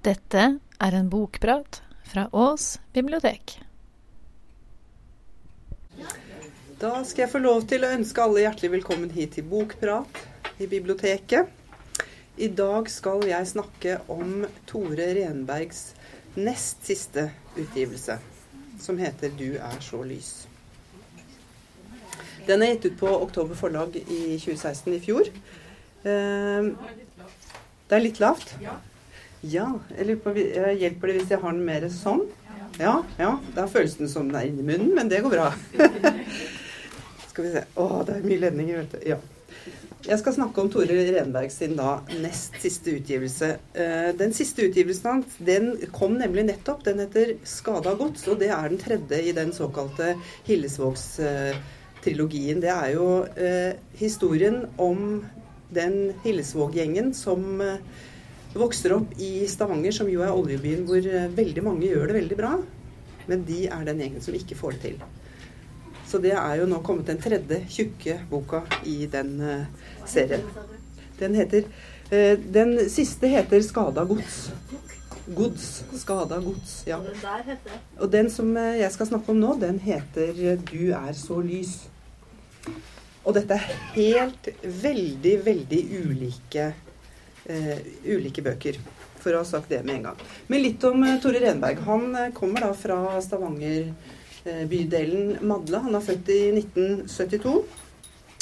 [0.00, 0.42] Dette
[0.80, 3.58] er en bokprat fra Ås bibliotek.
[6.80, 10.22] Da skal jeg få lov til å ønske alle hjertelig velkommen hit til Bokprat
[10.56, 11.52] i biblioteket.
[12.40, 15.90] I dag skal jeg snakke om Tore Renbergs
[16.40, 17.28] nest siste
[17.60, 18.16] utgivelse,
[18.80, 20.46] som heter 'Du er så lys'.
[22.46, 25.28] Den er gitt ut på Oktober forlag i 2016, i fjor.
[26.04, 26.72] Eh,
[27.90, 28.56] Det er litt lavt.
[28.62, 28.80] Ja.
[29.40, 32.26] Jeg lurer på, hjelper det hvis jeg har den mer sånn?
[32.80, 33.02] Ja.
[33.18, 33.38] ja.
[33.56, 35.48] Da føles den som den er inni munnen, men det går bra.
[37.30, 37.62] skal vi se.
[37.80, 38.98] Å, det er mye ledninger, vet du.
[39.14, 39.18] Ja.
[40.00, 43.48] Jeg skal snakke om Tore Renberg sin da nest siste utgivelse.
[43.76, 46.84] Eh, Den siste utgivelsen hans den kom nemlig nettopp.
[46.84, 50.16] Den heter 'Skada gods', og det er den tredje i den såkalte
[50.48, 52.60] Hillesvågs-trilogien.
[52.60, 55.24] Det er jo eh, historien om
[55.68, 57.76] den Hillesvåg-gjengen som eh,
[58.54, 62.38] vokser opp i Stavanger, som jo er oljebyen hvor eh, veldig mange gjør det veldig
[62.38, 62.54] bra.
[63.30, 65.02] Men de er den gjengen som ikke får det til.
[66.10, 70.42] Så det er jo nå kommet den tredje tjukke boka i den eh, serien.
[71.20, 71.68] Den heter
[72.10, 74.50] eh, Den siste heter 'Skada gods'.
[75.30, 75.84] Gods.
[75.94, 76.82] Skada gods.
[76.88, 76.98] Ja.
[78.00, 81.86] Og den som jeg skal snakke om nå, den heter 'Du er så lys'.
[83.24, 86.72] Og dette er helt veldig, veldig ulike,
[88.04, 88.76] ulike bøker.
[89.20, 90.18] For å ha sagt det med en gang.
[90.48, 91.78] Men litt om eh, Tore Renberg.
[91.86, 95.78] Han eh, kommer da fra Stavanger-bydelen Madla.
[95.84, 97.64] Han er født i 1972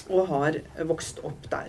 [0.08, 0.52] og har
[0.88, 1.68] vokst opp der.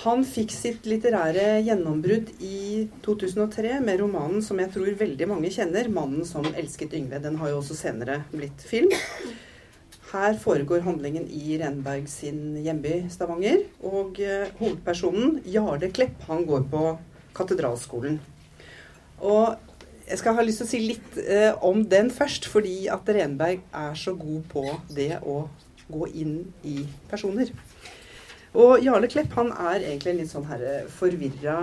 [0.00, 5.88] Han fikk sitt litterære gjennombrudd i 2003 med romanen som jeg tror veldig mange kjenner,
[5.92, 7.20] 'Mannen som elsket Yngve'.
[7.20, 8.88] Den har jo også senere blitt film.
[10.10, 13.62] Her foregår handlingen i Renberg sin hjemby Stavanger.
[13.86, 16.84] Og eh, hovedpersonen, Jarle Klepp, han går på
[17.36, 18.16] Katedralskolen.
[19.22, 19.54] Og
[20.08, 23.62] jeg skal ha lyst til å si litt eh, om den først, fordi at Renberg
[23.70, 25.44] er så god på det å
[25.90, 26.34] gå inn
[26.66, 27.52] i personer.
[28.58, 31.60] Og Jarle Klepp han er egentlig en litt sånn her forvirra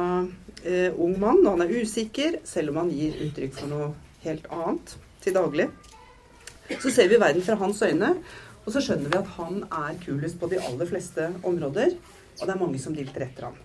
[0.64, 1.44] eh, ung mann.
[1.44, 3.92] Og han er usikker, selv om han gir uttrykk for noe
[4.24, 5.68] helt annet til daglig.
[6.68, 8.12] Så ser vi verden fra hans øyne,
[8.66, 11.96] og så skjønner vi at han er kulest på de aller fleste områder.
[12.38, 13.56] Og det er mange som dilter etter ham.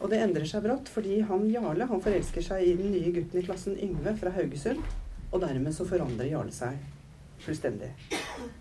[0.00, 3.40] Og det endrer seg brått, fordi han Jarle han forelsker seg i den nye gutten
[3.40, 4.80] i klassen Yngve fra Haugesund.
[5.30, 6.78] Og dermed så forandrer Jarle seg
[7.40, 7.90] fullstendig.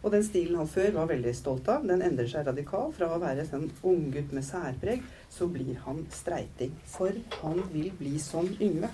[0.03, 2.95] Og den stilen han før var veldig stolt av, den endrer seg radikalt.
[2.97, 6.75] Fra å være en unggutt med særpreg, så blir han streiting.
[6.87, 8.91] For han vil bli som Yngve.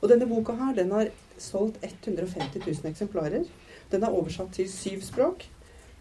[0.00, 3.44] Og denne boka her, den har solgt 150 000 eksemplarer.
[3.90, 5.44] Den er oversatt til syv språk.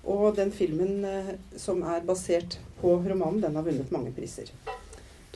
[0.08, 4.52] Og den filmen eh, som er basert på romanen, den har vunnet mange priser.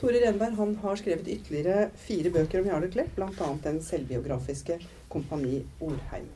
[0.00, 3.50] Tore Renberg han har skrevet ytterligere fire bøker om Jarle Klepp, bl.a.
[3.62, 6.32] den selvbiografiske 'Kompani Orheim'.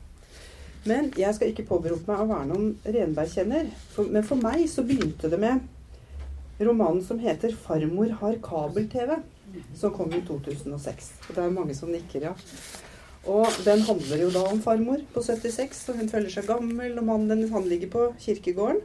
[0.85, 3.67] Men jeg skal ikke påberope meg å være noen Renberg-kjenner.
[4.07, 5.65] Men for meg så begynte det med
[6.61, 9.19] romanen som heter 'Farmor har kabel-TV',
[9.75, 11.09] som kom i 2006.
[11.27, 12.35] Og det er mange som nikker, ja.
[13.29, 17.05] Og den handler jo da om farmor på 76, og hun føler seg gammel, og
[17.05, 18.79] mannen hennes han ligger på kirkegården.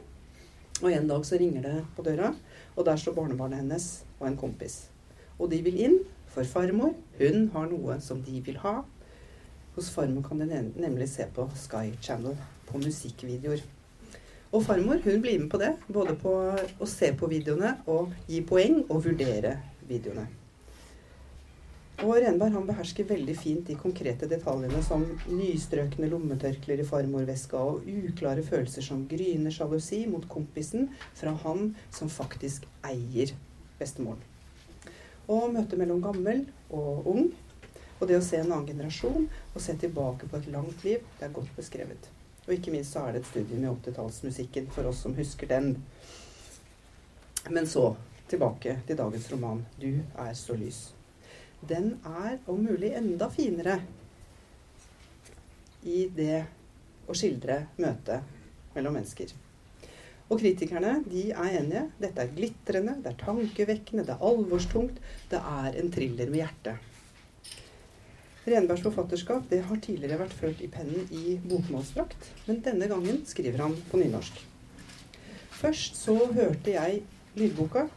[0.81, 2.33] Og en dag så ringer det på døra,
[2.75, 4.89] og der står barnebarnet hennes og en kompis.
[5.39, 8.81] Og de vil inn, for farmor, hun har noe som de vil ha.
[9.75, 12.35] Hos farmor kan de nemlig se på Sky Channel,
[12.67, 13.63] på musikkvideoer.
[14.51, 18.43] Og farmor hun blir med på det, både på å se på videoene og gi
[18.47, 20.27] poeng og vurdere videoene.
[22.03, 27.85] Og Renberg han behersker veldig fint de konkrete detaljene som nystrøkne lommetørklær i farmorveska og
[27.87, 33.31] uklare følelser som gryende sjalusi mot kompisen fra han som faktisk eier
[33.79, 34.19] bestemoren.
[35.31, 37.29] Og møtet mellom gammel og ung,
[37.95, 41.29] og det å se en annen generasjon og se tilbake på et langt liv, det
[41.29, 42.11] er godt beskrevet.
[42.43, 45.71] Og ikke minst så er det et studium i 80-tallsmusikken for oss som husker den.
[47.47, 47.93] Men så
[48.27, 50.91] tilbake til dagens roman 'Du er så lys'
[51.61, 53.79] den er om mulig enda finere
[55.85, 56.43] i det
[57.07, 59.31] å skildre møtet mellom mennesker.
[60.25, 61.83] Og kritikerne de er enige.
[62.01, 64.97] Dette er glitrende, det er tankevekkende, det er alvorstungt.
[65.29, 66.75] Det er en thriller med hjerte.
[68.45, 73.63] Renbergs forfatterskap det har tidligere vært ført i pennen i bokmålsdrakt, men denne gangen skriver
[73.63, 74.37] han på nynorsk.
[75.55, 76.99] Først så hørte jeg
[77.37, 77.87] lydboka,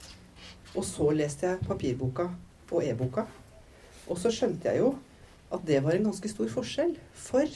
[0.73, 2.31] og så leste jeg papirboka
[2.71, 3.27] og e-boka.
[4.09, 4.93] Og så skjønte jeg jo
[5.55, 6.95] at det var en ganske stor forskjell.
[7.17, 7.49] For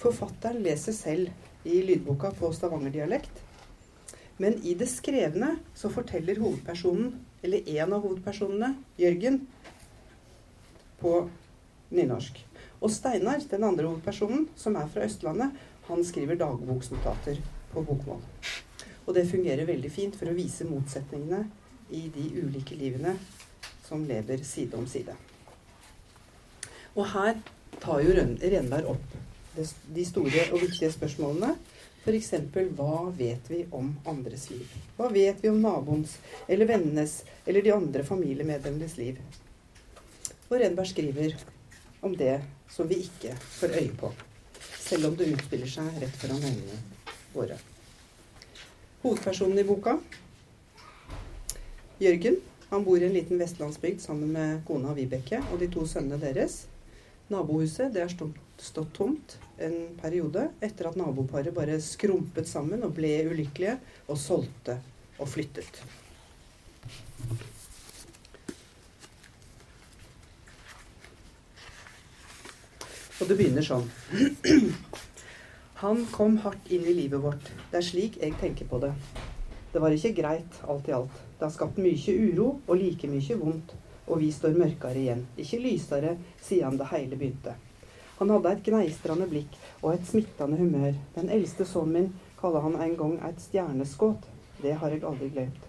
[0.00, 3.42] forfatteren leser selv i lydboka på stavangerdialekt.
[4.38, 9.40] Men i det skrevne så forteller hovedpersonen, eller en av hovedpersonene, Jørgen,
[11.00, 11.12] på
[11.94, 12.42] nynorsk.
[12.80, 15.54] Og Steinar, den andre hovedpersonen, som er fra Østlandet,
[15.86, 17.40] han skriver dagboksnotater
[17.72, 18.20] på bokmål.
[19.06, 21.44] Og det fungerer veldig fint for å vise motsetningene
[21.94, 23.14] i de ulike livene
[23.86, 25.14] som lever side om side.
[26.96, 27.40] Og her
[27.80, 29.16] tar jo Renberg opp
[29.56, 31.54] de store og viktige spørsmålene.
[32.06, 32.30] F.eks.:
[32.78, 34.70] Hva vet vi om andres liv?
[34.96, 36.16] Hva vet vi om naboens
[36.48, 39.18] eller vennenes eller de andre familiemedlemmenes liv?
[40.48, 41.34] Og Renberg skriver
[42.00, 42.40] om det
[42.70, 44.12] som vi ikke får øye på,
[44.78, 46.78] selv om det utspiller seg rett foran øynene
[47.34, 47.58] våre.
[49.02, 49.98] Hovedpersonen i boka,
[52.00, 52.36] Jørgen,
[52.70, 56.66] han bor i en liten vestlandsbygd sammen med kona Vibeke og de to sønnene deres.
[57.28, 63.10] Nabohuset det har stått, tomt en periode etter at naboparet bare skrumpet sammen og ble
[63.26, 64.78] ulykkelige og solgte
[65.18, 65.80] og flyttet.
[73.16, 73.88] Og det begynner sånn.
[75.82, 77.48] Han kom hardt inn i livet vårt.
[77.72, 78.92] Det er slik jeg tenker på det.
[79.72, 81.16] Det var ikke greit, alt i alt.
[81.36, 83.74] Det har skapt mye uro og like mye vondt.
[84.06, 85.24] Og vi står mørkere igjen.
[85.36, 87.56] Ikke lysere siden det hele begynte.
[88.18, 90.94] Han hadde et gneistrende blikk og et smittende humør.
[91.16, 94.28] Den eldste sønnen min kalte han en gang et stjerneskudd.
[94.62, 95.64] Det har jeg aldri glemt.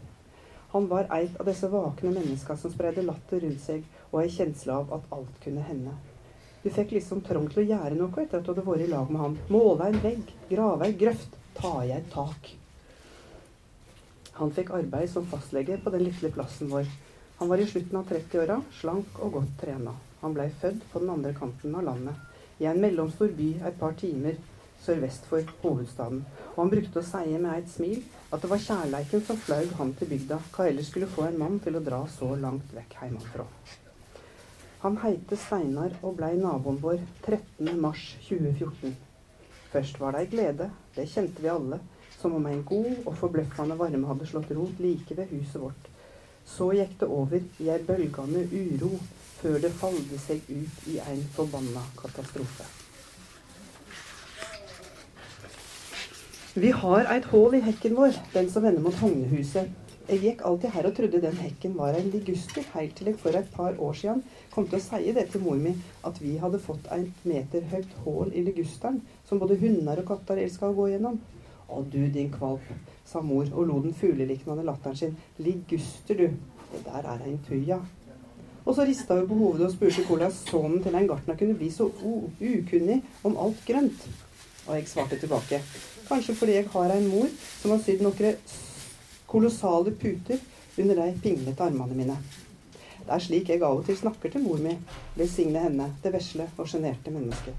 [0.72, 4.76] Han var eit av disse vakne menneska som spredde latter rundt seg og ei kjensle
[4.80, 5.96] av at alt kunne hende.
[6.64, 9.12] Du fikk liksom trang til å gjøre noe etter at du hadde vært i lag
[9.12, 9.36] med han.
[9.52, 12.50] Måle en vegg, grave ei grøft, ta i et tak.
[14.40, 16.90] Han fikk arbeid som fastlege på den lille plassen vår.
[17.38, 19.94] Han var i slutten av 30-åra, slank og godt trena.
[20.24, 22.16] Han blei født på den andre kanten av landet,
[22.58, 24.40] i en mellomstor by et par timer
[24.82, 26.24] sørvest for hovedstaden.
[26.56, 28.00] Og han brukte å seie med et smil
[28.34, 30.40] at det var kjærleiken som flaug han til bygda.
[30.54, 33.46] Hva ellers skulle få en mann til å dra så langt vekk hjemmefra?
[34.84, 38.96] Han heite Steinar og blei naboen vår 13.3.2014.
[39.72, 41.80] Først var det ei glede, det kjente vi alle,
[42.18, 45.90] som om en god og forbløffende varme hadde slått rot like ved huset vårt.
[46.48, 48.96] Så gikk det over i ei bølgende uro,
[49.38, 52.66] før det falde seg ut i en forbanna katastrofe.
[56.58, 59.68] Vi har et hull i hekken vår, den som vender mot Hognehuset.
[60.08, 63.36] Jeg gikk alltid her og trodde den hekken var en liguster, helt til jeg for
[63.38, 64.24] et par år siden
[64.54, 65.76] kom til å si det til mor mi,
[66.08, 70.40] at vi hadde fått et meter høyt hull i ligusteren som både hunder og katter
[70.42, 71.20] elska å gå gjennom.
[71.68, 72.64] Å du, din kvalp,
[73.08, 75.18] sa mor og lo den fugleliknende latteren sin.
[75.38, 76.28] Liguster, du.
[76.72, 77.80] Det der er en tuja.
[78.66, 81.70] Og så rista hun på hovedet og spurte hvordan sønnen til en gartner kunne bli
[81.72, 84.10] så ukunnig om alt grønt.
[84.68, 85.62] Og jeg svarte tilbake.
[86.08, 87.30] Kanskje fordi jeg har en mor
[87.62, 88.36] som har sydd noen
[89.28, 90.44] kolossale puter
[90.78, 92.18] under de pinglete armene mine.
[93.08, 94.74] Det er slik jeg av og til snakker til mor mi,
[95.16, 97.56] velsigne henne, det vesle og sjenerte mennesket.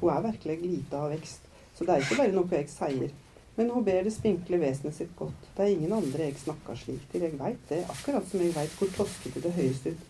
[0.00, 3.12] Hun er virkelig lite av vekst, så det er ikke bare noe jeg sier.
[3.56, 5.50] Men hun ber det spinkle vesenet sitt godt.
[5.56, 7.22] Det er ingen andre jeg snakker slik til.
[7.22, 10.08] Jeg veit det, akkurat som jeg veit hvor toskete det høres ut.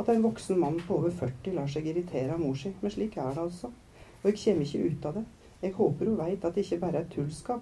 [0.00, 2.72] At en voksen mann på over 40 lar seg irritere av mor si.
[2.80, 3.68] Men slik er det altså.
[4.22, 5.26] Og jeg kommer ikke ut av det.
[5.60, 7.60] Jeg håper hun veit at det ikke bare er tullskap,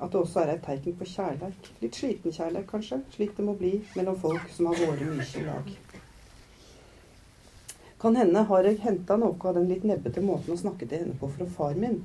[0.00, 1.68] at det også er et tegn på kjærleik.
[1.80, 5.44] Litt sliten kjærleik, kanskje, slik det må bli mellom folk som har vært mye i
[5.46, 5.70] lag.
[8.04, 11.16] Kan hende har jeg henta noe av den litt nebbete måten å snakke til henne
[11.16, 12.02] på fra far min.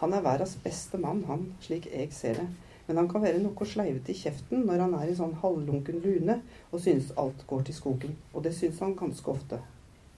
[0.00, 2.46] Han er verdens beste mann, han, slik jeg ser det.
[2.88, 6.40] Men han kan være noe sleivete i kjeften når han er i sånn halvlunken lune
[6.70, 8.16] og synes alt går til skogen.
[8.32, 9.60] Og det synes han ganske ofte.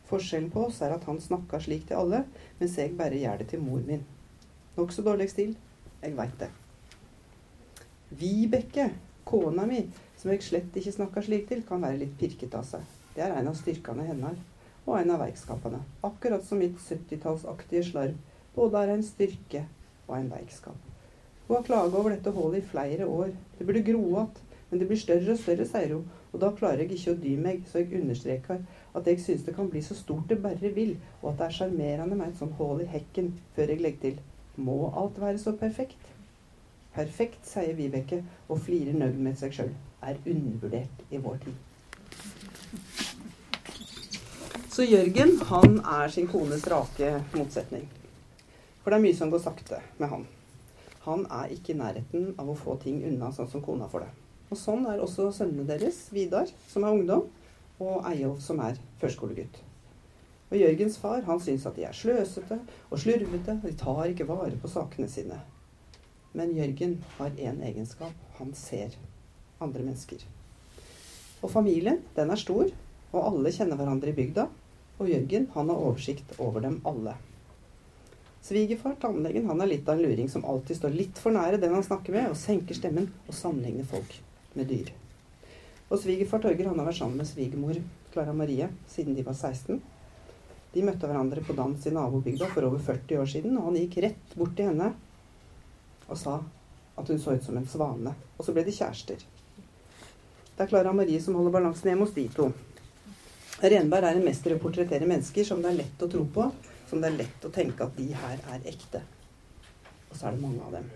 [0.09, 2.23] Forskjellen på oss er at han snakker slik til alle,
[2.61, 4.07] mens jeg bare gjør det til mor min.
[4.79, 5.53] Nokså dårlig stil.
[6.03, 6.49] Jeg veit det.
[8.23, 8.89] Vibeke,
[9.29, 9.83] kona mi,
[10.21, 12.85] som jeg slett ikke snakker slik til, kan være litt pirket av seg.
[13.13, 14.41] Det er en av styrkene hennes,
[14.87, 15.83] og en av verkskapene.
[16.09, 18.17] Akkurat som mitt 70-tallsaktige slarv
[18.55, 19.67] både er en styrke
[20.09, 20.89] og en leikskap.
[21.47, 23.31] Hun har klaga over dette hullet i flere år.
[23.59, 26.05] Det burde gro igjen, men det blir større og større, sier hun.
[26.33, 28.63] Og da klarer jeg ikke å dy meg, så jeg understreker
[28.97, 31.57] at jeg syns det kan bli så stort det bare vil, og at det er
[31.59, 34.21] sjarmerende med et sånt hull i hekken, før jeg legger til
[34.57, 36.13] må alt være så perfekt?
[36.95, 38.19] Perfekt, sier Vibeke
[38.49, 39.71] og flirer nøyd med seg sjøl.
[40.03, 41.55] Er undervurdert i vår tid.
[44.73, 47.89] Så Jørgen, han er sin kones rake motsetning.
[48.83, 50.27] For det er mye som går sakte med han.
[51.07, 54.11] Han er ikke i nærheten av å få ting unna sånn som kona får det.
[54.53, 57.29] Og sånn er også sønnene deres, Vidar, som er ungdom,
[57.83, 59.63] og Eyolf, som er førskolegutt.
[60.53, 62.59] Og Jørgens far han syns at de er sløsete
[62.91, 65.41] og slurvete, og de tar ikke vare på sakene sine.
[66.37, 68.13] Men Jørgen har én egenskap.
[68.39, 68.95] Han ser
[69.65, 70.23] andre mennesker.
[71.43, 72.71] Og familien, den er stor.
[73.13, 74.47] Og alle kjenner hverandre i bygda.
[75.01, 77.17] Og Jørgen han har oversikt over dem alle.
[78.43, 81.77] Svigerfar, tannlegen, han er litt av en luring som alltid står litt for nære den
[81.77, 84.17] han snakker med, og senker stemmen og sammenligner folk
[84.59, 84.91] med dyr.
[85.93, 87.79] Og svigerfar Torger han har vært sammen med svigermor
[88.13, 89.79] Klara Marie siden de var 16.
[90.73, 94.01] De møtte hverandre på dans i nabobygda for over 40 år siden, og han gikk
[94.07, 94.91] rett bort til henne
[96.09, 96.41] og sa
[96.99, 98.17] at hun så ut som en svane.
[98.37, 99.23] Og så ble de kjærester.
[100.57, 102.51] Det er Klara Marie som holder balansen hjemme hos de to.
[103.63, 106.49] Renberg er en mester i å portrettere mennesker som det er lett å tro på,
[106.93, 109.01] som det er lett å tenke at de her er ekte.
[110.11, 110.91] Og så er det mange av dem.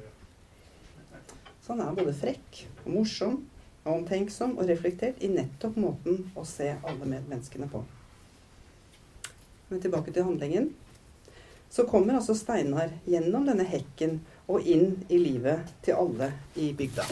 [1.64, 3.38] Så han er både frekk og morsom
[3.86, 7.80] og omtenksom og reflektert i nettopp måten å se alle medmenneskene på.
[9.70, 10.68] Men tilbake til handlingen.
[11.72, 14.18] Så kommer altså Steinar gjennom denne hekken
[14.52, 17.08] og inn i livet til alle i bygda.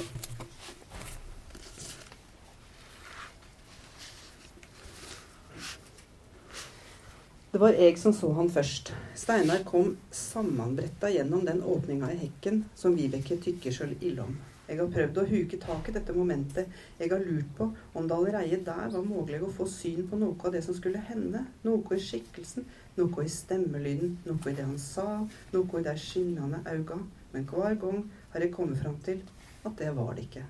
[7.55, 8.89] Det var jeg som så han først.
[9.15, 14.33] Steinar kom sammenbretta gjennom den åpninga i hekken som Vibeke tykker så ille om.
[14.67, 16.75] Jeg har prøvd å huke tak i dette momentet.
[16.99, 20.35] Jeg har lurt på om det allerede der var mulig å få syn på noe
[20.35, 21.45] av det som skulle hende.
[21.63, 22.67] Noe i skikkelsen,
[22.99, 25.07] noe i stemmelyden, noe i det han sa,
[25.55, 26.99] noe i de skinnende auga.
[27.37, 28.03] Men hver gang
[28.35, 29.23] har jeg kommet fram til
[29.63, 30.47] at det var det ikke.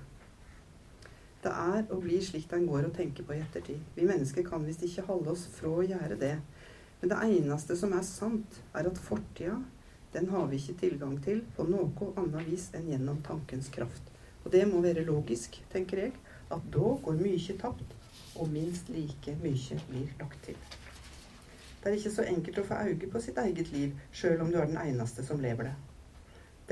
[1.45, 3.77] Det er og blir slik den går og tenker på i ettertid.
[3.93, 6.37] Vi mennesker kan visst ikke holde oss fra å gjøre det.
[7.05, 9.59] Men det eneste som er sant, er at fortida,
[10.15, 14.09] den har vi ikke tilgang til på noe annet vis enn gjennom tankens kraft.
[14.41, 16.15] Og det må være logisk, tenker jeg,
[16.49, 17.93] at da går mye tapt,
[18.41, 20.57] og minst like mye blir lagt til.
[21.77, 24.57] Det er ikke så enkelt å få øye på sitt eget liv, sjøl om du
[24.57, 25.77] er den eneste som lever det.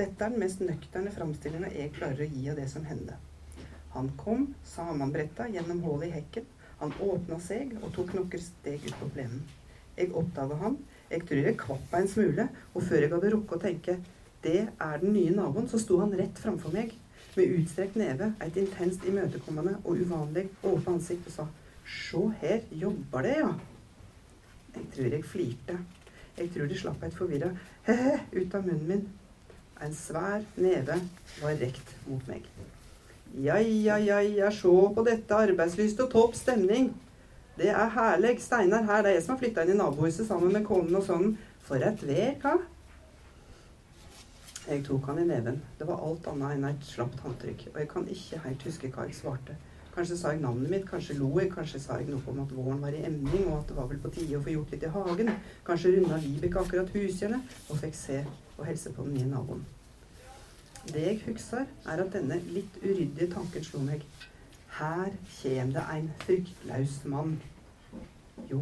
[0.02, 3.22] Dette er den mest nøkterne framstillinga jeg klarer å gi av det som hendte.
[3.94, 6.54] Han kom sammenbretta gjennom hullet i hekken.
[6.82, 9.46] Han åpna seg og tok noen steg ut på plenen.
[9.96, 10.76] Jeg oppdaga han.
[11.10, 13.98] Jeg tror jeg kvapp en smule, og før jeg hadde rukket å tenke
[14.44, 16.92] det er den nye naboen, så sto han rett framfor meg
[17.34, 21.46] med utstrekt neve, et intenst imøtekommende og uvanlig åpent ansikt, og sa
[21.84, 23.50] Sjå her, jobber det, ja.
[24.74, 25.76] Jeg tror jeg flirte.
[26.38, 27.50] Jeg tror det slapp et forvirra
[27.86, 29.02] he-he ut av munnen min.
[29.84, 30.96] En svær neve
[31.42, 32.46] var rekt mot meg.
[33.34, 36.92] Ja, ja, ja, ja, sjå på dette arbeidslyst og topp stemning.
[37.56, 38.36] Det er herlig.
[38.42, 41.04] Steinar her, det er jeg som har flytta inn i nabohuset sammen med konen og
[41.06, 41.36] sånn.
[41.64, 42.56] For et vek, ha?
[44.64, 45.60] Jeg tok han i neven.
[45.78, 47.68] Det var alt annet enn et slapt håndtrykk.
[47.74, 49.56] Og jeg kan ikke helt huske hva jeg svarte.
[49.94, 52.80] Kanskje sa jeg navnet mitt, kanskje lo jeg, kanskje sa jeg noe om at våren
[52.82, 54.90] var i emning, og at det var vel på tide å få gjort litt i
[54.96, 55.30] hagen.
[55.68, 58.18] Kanskje runda Vibeke akkurat hushjørnet, og fikk se
[58.56, 59.62] og helse på den nye naboen.
[60.88, 64.02] Det jeg husker, er at denne litt uryddige tanken slo meg.
[64.74, 67.36] Her kjem det ein fryktløs mann.
[68.50, 68.60] Jo,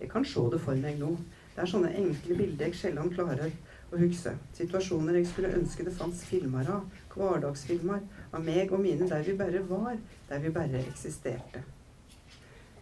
[0.00, 1.10] jeg kan sjå det for meg nå.
[1.52, 3.50] Det er sånne enkle bilder jeg sjelden klarer
[3.92, 4.32] å huske.
[4.56, 6.86] Situasjoner jeg skulle ønske det fantes filmer av.
[7.12, 8.00] Hverdagsfilmer
[8.32, 10.00] av meg og mine der vi bare var.
[10.30, 11.64] Der vi bare eksisterte.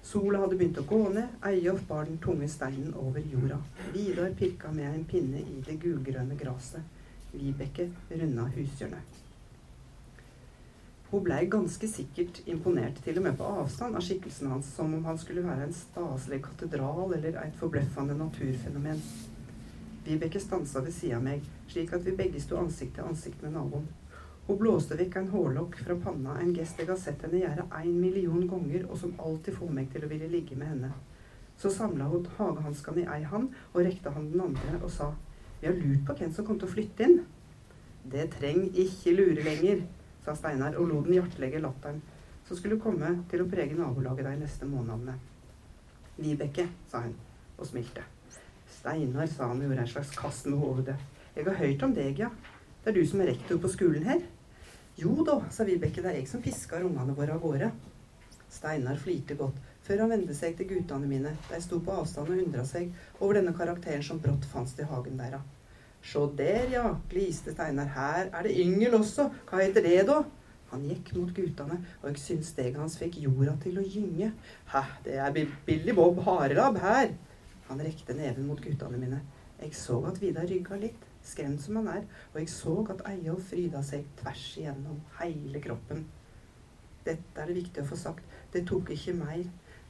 [0.09, 1.35] Sola hadde begynt å gå ned.
[1.51, 3.59] Eyolf bar den tunge steinen over jorda.
[3.93, 6.87] Vidar pirka med en pinne i det gulgrønne gresset.
[7.35, 9.25] Vibeke runda hushjørnet.
[11.11, 15.07] Hun blei ganske sikkert imponert, til og med på avstand, av skikkelsen hans, som om
[15.09, 19.01] han skulle være en staselig katedral eller et forbløffende naturfenomen.
[20.05, 23.57] Vibeke stansa ved sida av meg, slik at vi begge sto ansikt til ansikt med
[23.57, 23.89] naboen.
[24.51, 27.97] Hun blåste vekk en hårlokk fra panna, en gest jeg har sett henne gjøre én
[27.97, 30.95] million ganger, og som alltid får meg til å ville ligge med henne.
[31.57, 35.15] Så samla hun hagehanskene i ei hand og rekte han den andre og sa
[35.59, 37.23] Vi har lurt på hvem som kom til å flytte inn.
[38.05, 39.89] Det trenger ikke lure lenger
[40.25, 42.01] sa Steinar og lo den hjertelige latteren
[42.49, 45.19] som skulle komme til å prege nabolaget de neste månedene.
[46.19, 47.15] Vibeke, sa hun
[47.59, 48.05] og smilte.
[48.79, 50.97] Steinar, sa han og gjorde en slags kast med hodet.
[51.37, 52.31] Jeg har hørt om deg, ja.
[52.83, 54.23] Det er du som er rektor på skolen her?
[54.99, 57.71] Jo da, sa Vibeke, det er jeg som pisker ungene våre av gårde.
[58.49, 59.59] Steinar flirte godt
[59.89, 61.31] før han vendte seg til guttene mine.
[61.49, 65.21] De sto på avstand og undra seg over denne karakteren som brått fantes i hagen
[65.21, 65.58] deres.
[66.05, 67.91] Sjå der, ja, gliste Steinar.
[67.95, 69.29] Her er det yngel også.
[69.49, 70.23] Hva heter det, da?
[70.69, 74.31] Han gikk mot guttene, og jeg syns steget hans fikk jorda til å gynge.
[74.69, 75.33] Hæ, det er
[75.67, 77.15] Billy Bob Harelabb her.
[77.71, 79.23] Han rekte neven mot guttene mine.
[79.59, 83.49] Jeg så at Vidar rygga litt, skremt som han er, og jeg så at Eyolf
[83.51, 86.05] fryda seg tvers igjennom hele kroppen.
[87.09, 88.37] Dette er det viktig å få sagt.
[88.53, 89.43] Det tok ikke mer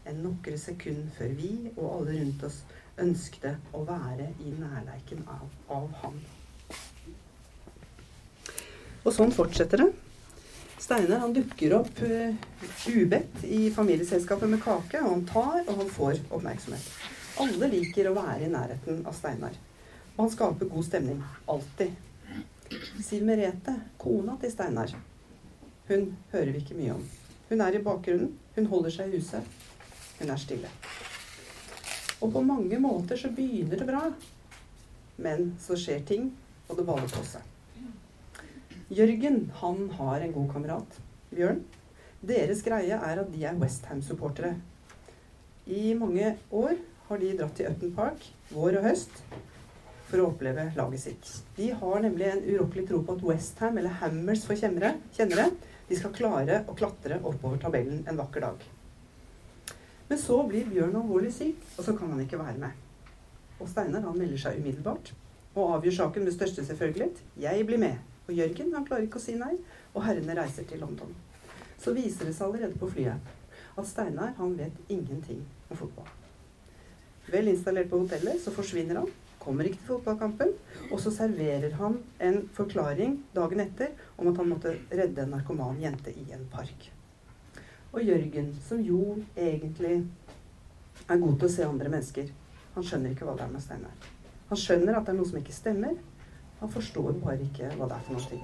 [0.08, 2.62] enn noen sekunder før vi og alle rundt oss
[3.02, 6.18] ønskte å være i nærleiken av, av ham.
[9.04, 9.88] Og sånn fortsetter det.
[10.78, 12.34] Steinar han dukker opp uh,
[12.88, 16.90] ubedt i familieselskapet med kake, og han tar, og han får oppmerksomhet.
[17.42, 19.56] Alle liker å være i nærheten av Steinar.
[20.16, 21.20] Og han skaper god stemning.
[21.50, 21.94] Alltid.
[23.04, 24.92] Siv Merete, kona til Steinar,
[25.88, 27.04] hun hører vi ikke mye om.
[27.48, 28.34] Hun er i bakgrunnen.
[28.56, 29.54] Hun holder seg i huset.
[30.18, 30.68] Hun er stille.
[32.18, 34.02] Og på mange måter så begynner det bra.
[35.22, 36.30] Men så skjer ting,
[36.68, 37.44] og det baller på seg.
[38.94, 40.98] Jørgen han har en god kamerat.
[41.30, 41.60] Bjørn.
[42.24, 44.54] Deres greie er at de er Westham-supportere.
[45.68, 49.20] I mange år har de dratt til Upton Park vår og høst
[50.08, 51.30] for å oppleve laget sitt.
[51.58, 54.94] De har nemlig en urokkelig tro på at Westham, eller Hammers for kjennere,
[55.88, 58.64] de skal klare å klatre oppover tabellen en vakker dag.
[60.08, 62.84] Men så blir Bjørn alvorlig syk, og så kan han ikke være med.
[63.58, 65.12] Og Steinar han melder seg umiddelbart
[65.58, 67.22] og avgjør saken med største selvfølgelighet.
[67.42, 67.96] Jeg blir med.
[68.28, 69.54] Og Jørgen han klarer ikke å si nei,
[69.94, 71.14] og herrene reiser til London.
[71.80, 73.34] Så viser det seg allerede på flyet
[73.78, 76.10] at Steinar han vet ingenting om fotball.
[77.28, 79.10] Vel installert på hotellet så forsvinner han
[79.48, 80.54] kommer ikke til fotballkampen.
[80.90, 85.80] Og så serverer han en forklaring dagen etter om at han måtte redde en narkoman
[85.82, 86.90] jente i en park.
[87.92, 90.02] Og Jørgen, som jo egentlig
[91.08, 92.30] er god til å se andre mennesker,
[92.74, 94.08] han skjønner ikke hva det er med Steinar.
[94.50, 95.94] Han skjønner at det er noe som ikke stemmer.
[96.60, 98.40] Han forstår bare ikke hva det er for noe.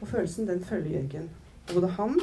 [0.00, 1.28] Og følelsen, den følger Jørgen.
[1.68, 2.16] Og både han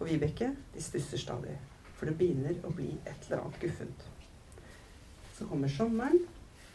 [0.00, 1.58] og Vibeke, de stusser stadig.
[1.98, 4.06] For det begynner å bli et eller annet guffent.
[5.36, 6.24] Så kommer sommeren,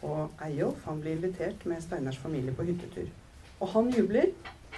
[0.06, 3.10] og Eyolf blir invitert med Steinars familie på hyttetur.
[3.60, 4.30] Og han jubler,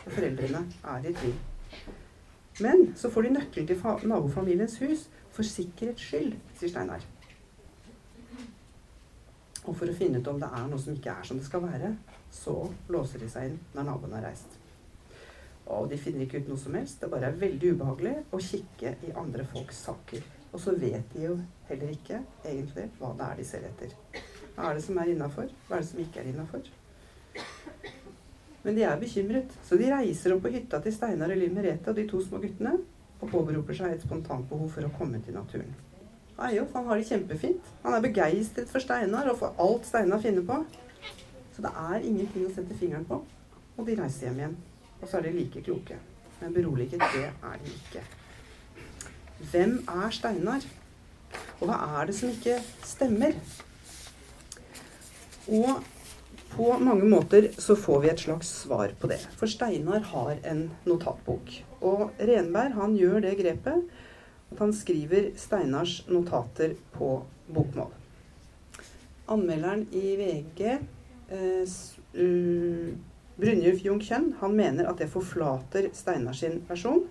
[0.05, 0.63] og foreldrene
[0.95, 1.35] er i tvil.
[2.63, 7.03] Men så får de nøkkel til nabofamiliens hus for sikkerhets skyld, sier Steinar.
[9.67, 11.65] Og for å finne ut om det er noe som ikke er som det skal
[11.65, 11.91] være,
[12.33, 12.55] så
[12.93, 14.57] låser de seg inn når naboen har reist.
[15.75, 17.01] Og de finner ikke ut noe som helst.
[17.01, 20.23] Det bare er veldig ubehagelig å kikke i andre folks saker.
[20.53, 21.35] Og så vet de jo
[21.67, 23.95] heller ikke egentlig hva det er de ser etter.
[24.55, 25.51] Hva er det som er innafor?
[25.67, 26.69] Hva er det som ikke er innafor?
[28.67, 31.87] Men de er bekymret, så de reiser opp på hytta til Steinar og Liv Merete
[31.87, 32.73] og de to små guttene
[33.21, 35.71] og påberoper seg et spontant behov for å komme til naturen.
[36.49, 37.71] Eiof, han har det kjempefint.
[37.85, 40.59] Han er begeistret for Steinar og for alt Steinar finner på.
[41.55, 43.23] Så det er ingenting å sette fingeren på.
[43.77, 44.59] Og de reiser hjem igjen.
[44.99, 46.03] Og så er de like kloke.
[46.41, 48.03] Men beroliget, det er de ikke.
[49.53, 50.67] Hvem er Steinar?
[51.61, 53.39] Og hva er det som ikke stemmer?
[55.47, 55.87] Og
[56.57, 59.19] på mange måter så får vi et slags svar på det.
[59.37, 61.51] For Steinar har en notatbok.
[61.85, 63.83] Og Renberg han gjør det grepet
[64.47, 67.11] at han skriver Steinars notater på
[67.53, 67.91] bokmål.
[69.29, 70.63] Anmelderen i VG,
[71.29, 71.75] eh,
[72.17, 72.89] uh,
[73.37, 77.03] Brynjulf Jung Kjønn, han mener at det forflater Steinar sin versjon.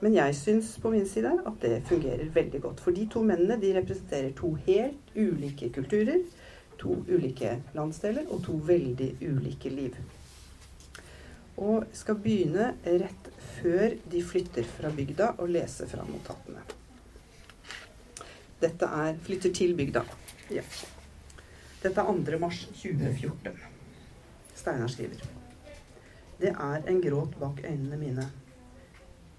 [0.00, 2.82] Men jeg syns på min side at det fungerer veldig godt.
[2.82, 6.24] For de to mennene de representerer to helt ulike kulturer
[6.78, 9.96] to ulike landsdeler og to veldig ulike liv.
[11.56, 16.64] Og skal begynne rett før de flytter fra bygda og lese fra notatene.
[18.60, 20.04] Dette er 'Flytter til bygda'.
[20.50, 20.62] Ja.
[21.82, 22.38] Dette er 2.
[22.38, 23.52] mars 2014.
[24.54, 25.20] Steinar skriver.
[26.40, 28.30] Det er en gråt bak øynene mine.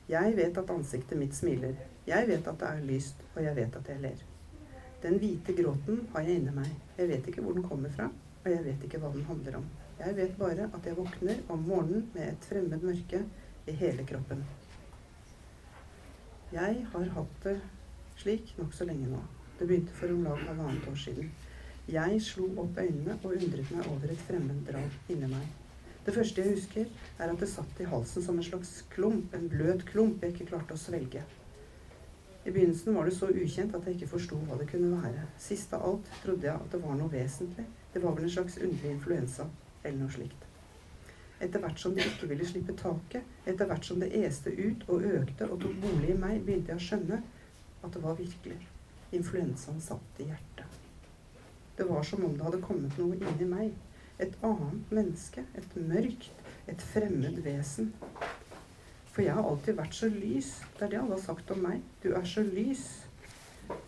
[0.10, 1.74] Jeg vet at ansiktet mitt smiler.
[2.08, 4.37] Jeg vet at det er lyst, og jeg vet at jeg ler.
[5.08, 6.72] Den hvite gråten har jeg inni meg.
[6.98, 8.10] Jeg vet ikke hvor den kommer fra,
[8.44, 9.68] og jeg vet ikke hva den handler om.
[10.02, 13.22] Jeg vet bare at jeg våkner om morgenen med et fremmed mørke
[13.72, 14.42] i hele kroppen.
[16.52, 17.56] Jeg har hatt det
[18.20, 19.22] slik nokså lenge nå.
[19.62, 21.32] Det begynte for om lag halvannet år siden.
[21.88, 25.48] Jeg slo opp øynene og undret meg over et fremmed drag inni meg.
[26.04, 29.48] Det første jeg husker, er at det satt i halsen som en slags klump, en
[29.56, 31.24] bløt klump jeg ikke klarte å svelge.
[32.48, 35.26] I begynnelsen var det så ukjent at jeg ikke forsto hva det kunne være.
[35.42, 37.66] Sist av alt trodde jeg at det var noe vesentlig.
[37.92, 39.50] Det var vel en slags underlig influensa
[39.82, 40.46] eller noe slikt.
[41.44, 45.04] Etter hvert som det ikke ville slippe taket, etter hvert som det este ut og
[45.10, 47.20] økte og tok bolig i meg, begynte jeg å skjønne
[47.84, 48.62] at det var virkelig.
[49.20, 50.80] Influensaen satt i hjertet.
[51.76, 53.76] Det var som om det hadde kommet noe inni meg.
[54.24, 55.44] Et annet menneske.
[55.60, 56.32] Et mørkt,
[56.72, 57.92] et fremmed vesen.
[59.18, 60.48] For jeg har alltid vært så lys.
[60.78, 61.80] Det er det alle har sagt om meg.
[62.04, 62.84] Du er så lys.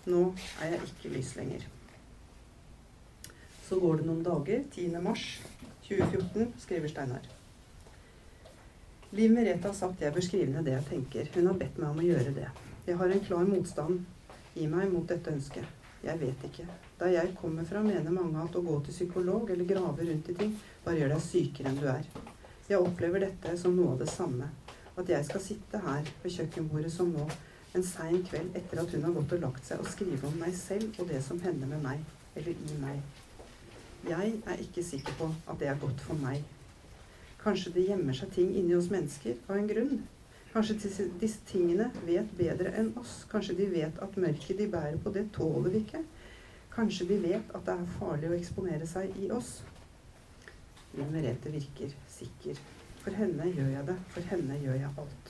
[0.09, 0.21] Nå
[0.57, 1.67] er jeg ikke lys lenger.
[3.67, 4.63] Så går det noen dager.
[4.73, 4.95] 10.
[5.05, 5.25] mars
[5.85, 7.27] 2014 skriver Steinar.
[9.19, 11.29] Liv Merete har sagt jeg bør skrive ned det jeg tenker.
[11.35, 12.47] Hun har bedt meg om å gjøre det.
[12.87, 15.77] Jeg har en klar motstand i meg mot dette ønsket.
[16.07, 16.65] Jeg vet ikke.
[17.03, 20.37] Der jeg kommer fra, mener mange at å gå til psykolog eller grave rundt i
[20.41, 22.09] ting bare gjør deg sykere enn du er.
[22.65, 24.49] Jeg opplever dette som noe av det samme
[24.99, 27.25] at jeg skal sitte her ved kjøkkenbordet som nå,
[27.75, 30.55] en sein kveld etter at hun har gått og lagt seg, og skrive om meg
[30.57, 33.01] selv og det som hender med meg, eller i meg.
[34.09, 36.43] Jeg er ikke sikker på at det er godt for meg.
[37.43, 39.99] Kanskje det gjemmer seg ting inni oss mennesker av en grunn.
[40.49, 43.21] Kanskje disse, tingene vet bedre enn oss.
[43.31, 46.01] Kanskje de vet at mørket de bærer på, det tåler vi ikke.
[46.73, 49.59] Kanskje de vet at det er farlig å eksponere seg i oss.
[50.95, 52.57] Men Merete virker sikker.
[53.09, 53.93] For henne gjør jeg det.
[54.13, 55.29] For henne gjør jeg alt.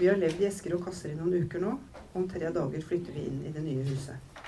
[0.00, 1.76] Vi har levd i esker og kasser i noen uker nå.
[2.18, 4.42] Om tre dager flytter vi inn i det nye huset.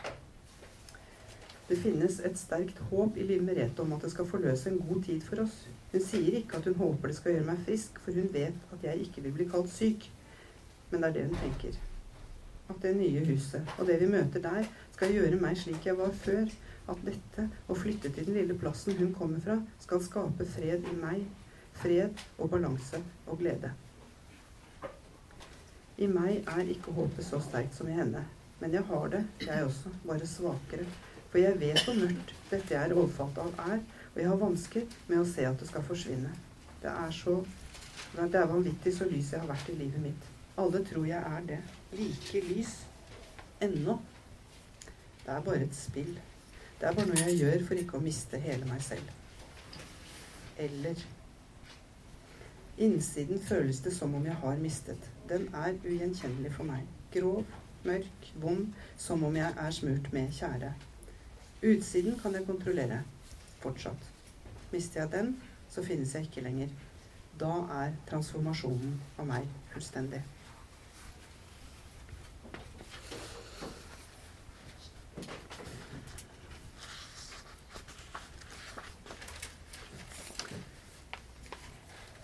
[1.69, 5.07] Det finnes et sterkt håp i Liv Merete om at det skal forløse en god
[5.07, 5.63] tid for oss.
[5.93, 8.91] Hun sier ikke at hun håper det skal gjøre meg frisk, for hun vet at
[8.91, 10.11] jeg ikke vil bli kalt syk.
[10.91, 11.83] Men det er det hun tenker.
[12.67, 16.11] At det nye huset og det vi møter der, skal gjøre meg slik jeg var
[16.27, 16.49] før.
[16.91, 20.99] At dette, å flytte til den lille plassen hun kommer fra, skal skape fred i
[20.99, 21.29] meg.
[21.79, 23.73] Fred og balanse og glede.
[25.99, 28.25] I meg er ikke håpet så sterkt som i henne.
[28.61, 30.87] Men jeg har det, jeg også, bare svakere.
[31.31, 33.81] For jeg vet hvor mørkt dette jeg er overfalt av, er,
[34.15, 36.31] og jeg har vansker med å se at det skal forsvinne.
[36.83, 37.41] Det er så
[38.09, 40.29] Det er vanvittig så lys jeg har vært i livet mitt.
[40.59, 41.59] Alle tror jeg er det.
[41.93, 42.71] Like lys.
[43.61, 43.99] Ennå.
[45.27, 46.15] Det er bare et spill.
[46.81, 49.11] Det er bare noe jeg gjør for ikke å miste hele meg selv.
[50.59, 51.05] Eller
[52.79, 55.11] Innsiden føles det som om jeg har mistet.
[55.29, 56.85] Den er ugjenkjennelig for meg.
[57.11, 57.43] Grov,
[57.85, 60.71] mørk, vond, som om jeg er smurt med tjære.
[61.59, 63.03] Utsiden kan jeg kontrollere.
[63.59, 64.09] Fortsatt.
[64.71, 65.37] Mister jeg den,
[65.69, 66.71] så finnes jeg ikke lenger.
[67.41, 67.51] Da
[67.83, 70.23] er transformasjonen av meg fullstendig.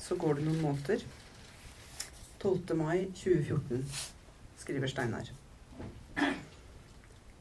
[0.05, 1.03] Så går det noen måneder.
[2.41, 2.77] 12.
[2.79, 3.83] mai 2014,
[4.57, 5.29] skriver Steinar.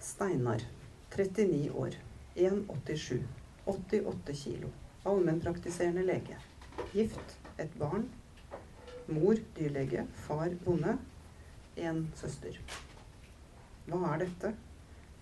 [0.03, 0.65] Steinar,
[1.15, 1.95] 39 år,
[2.35, 3.21] 1,87,
[3.71, 4.73] 88 kilo,
[5.07, 6.37] allmennpraktiserende lege.
[6.91, 8.09] Gift, et barn.
[9.07, 10.97] Mor dyrlege, far bonde.
[11.79, 12.59] En søster.
[13.87, 14.55] Hva er dette?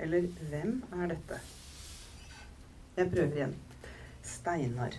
[0.01, 1.43] Eller hvem er dette?
[2.97, 3.59] Jeg prøver igjen.
[4.25, 4.97] Steinar.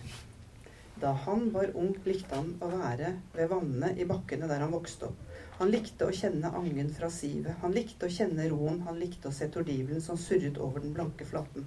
[1.01, 5.09] Da han var ung, likte han å være ved vannene i bakkene der han vokste
[5.09, 5.21] opp.
[5.59, 7.57] Han likte å kjenne angen fra sivet.
[7.61, 8.81] Han likte å kjenne roen.
[8.87, 11.65] Han likte å se tordivelen som surret over den blanke flaten.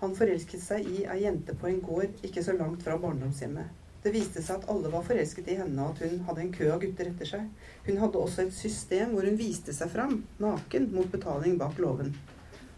[0.00, 3.76] Han forelsket seg i ei jente på en gård ikke så langt fra barndomshjemmet.
[4.02, 6.68] Det viste seg at alle var forelsket i henne, og at hun hadde en kø
[6.70, 7.48] av gutter etter seg.
[7.88, 12.14] Hun hadde også et system hvor hun viste seg fram, naken, mot betaling bak låven.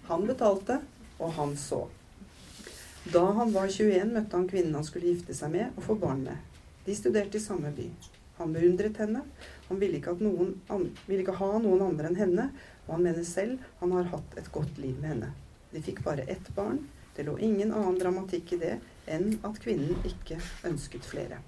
[0.09, 0.81] Han betalte,
[1.21, 1.85] og han så.
[3.13, 6.21] Da han var 21, møtte han kvinnen han skulle gifte seg med og få barn
[6.29, 6.39] med.
[6.87, 7.89] De studerte i samme by.
[8.39, 9.25] Han beundret henne.
[9.67, 10.53] Han ville ikke, noen,
[11.09, 12.47] ville ikke, ha noen andre enn henne,
[12.87, 15.33] og han mener selv han har hatt et godt liv med henne.
[15.73, 16.85] De fikk bare ett barn.
[17.17, 18.77] Det lå ingen annen dramatikk i det
[19.11, 20.39] enn at kvinnen ikke
[20.71, 21.43] ønsket flere.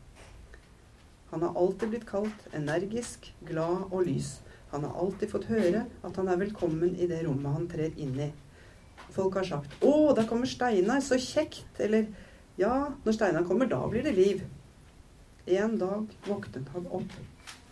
[1.30, 4.40] Han har alltid blitt kalt energisk, glad og lys.
[4.74, 8.18] Han har alltid fått høre at han er velkommen i det rommet han trer inn
[8.18, 8.32] i,
[9.12, 11.00] Folk har sagt 'Å, der kommer Steinar.
[11.00, 12.06] Så kjekt.' Eller
[12.58, 14.42] 'Ja, når Steinar kommer, da blir det liv'.
[15.46, 17.12] En dag våknet han opp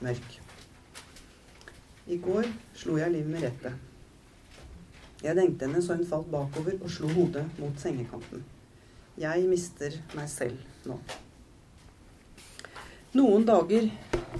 [0.00, 0.40] mørk.
[2.06, 3.74] I går slo jeg Liv Merete.
[5.22, 8.44] Jeg dengte henne så hun falt bakover og slo hodet mot sengekanten.
[9.20, 10.98] Jeg mister meg selv nå.
[13.14, 13.90] Noen dager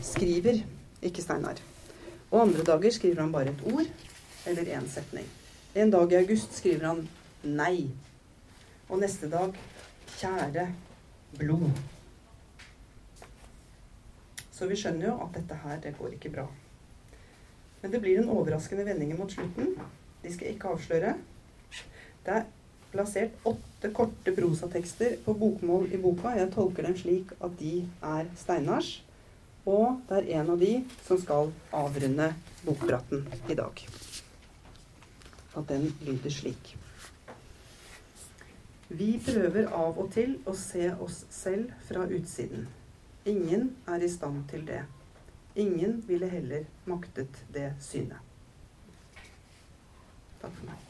[0.03, 0.63] skriver
[1.03, 1.61] ikke Steinar.
[2.31, 3.87] Og andre dager skriver han bare et ord
[4.47, 5.27] eller én setning.
[5.75, 7.09] En dag i august skriver han
[7.45, 7.91] 'nei'.
[8.89, 9.55] Og neste dag
[10.19, 10.65] 'kjære
[11.39, 11.79] blod'.
[14.51, 16.47] Så vi skjønner jo at dette her, det går ikke bra.
[17.83, 19.77] Men det blir en overraskende vending mot slutten.
[20.23, 21.15] De skal ikke avsløre.
[22.27, 22.45] Det er
[22.91, 26.35] plassert åtte korte prosatekster på bokmål i boka.
[26.35, 29.05] Jeg tolker dem slik at de er Steinars.
[29.67, 32.35] Og det er en av de som skal avrunde
[32.67, 33.87] bokpraten i dag
[35.57, 36.77] at den lyder slik.
[38.91, 42.67] Vi prøver av og til å se oss selv fra utsiden.
[43.31, 44.83] Ingen er i stand til det.
[45.55, 48.19] Ingen ville heller maktet det synet.
[50.41, 50.90] Takk for meg.